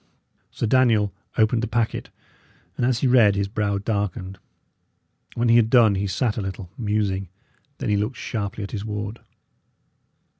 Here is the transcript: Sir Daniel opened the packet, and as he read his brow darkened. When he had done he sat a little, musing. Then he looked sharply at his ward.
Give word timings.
Sir 0.49 0.65
Daniel 0.65 1.13
opened 1.37 1.61
the 1.61 1.67
packet, 1.67 2.09
and 2.75 2.87
as 2.87 3.01
he 3.01 3.07
read 3.07 3.35
his 3.35 3.47
brow 3.47 3.77
darkened. 3.77 4.39
When 5.35 5.47
he 5.47 5.57
had 5.57 5.69
done 5.69 5.93
he 5.93 6.07
sat 6.07 6.37
a 6.37 6.41
little, 6.41 6.71
musing. 6.75 7.29
Then 7.77 7.89
he 7.89 7.97
looked 7.97 8.17
sharply 8.17 8.63
at 8.63 8.71
his 8.71 8.83
ward. 8.83 9.19